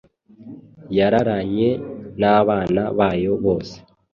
Yararanye 0.97 1.69
nabana 2.19 2.83
bayo 2.97 3.33
bose 3.45 3.75